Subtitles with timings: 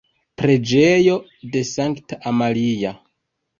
[0.41, 1.19] Preĝejo
[1.53, 2.97] de Sankta Amalia.